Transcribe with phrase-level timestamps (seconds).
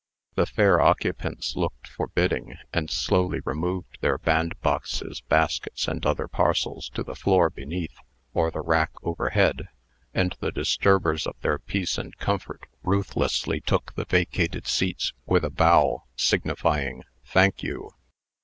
[0.33, 7.03] The fair occupants looked forbidding, and slowly removed their bandboxes, baskets, and other parcels, to
[7.03, 7.99] the floor beneath,
[8.33, 9.67] or the rack overhead;
[10.11, 15.51] and the disturbers of their peace and comfort ruthlessly took the vacated seats, with a
[15.51, 17.91] bow, signifying "Thank you."